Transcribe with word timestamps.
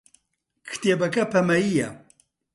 کتێبەکە 0.67 1.23
پەمەیییە. 1.31 1.89